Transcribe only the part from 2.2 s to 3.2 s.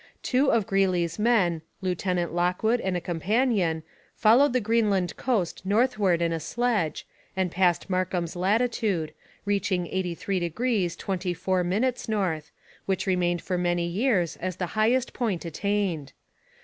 Lockwood and a